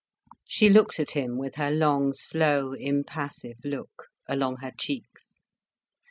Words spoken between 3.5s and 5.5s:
look, along her cheeks.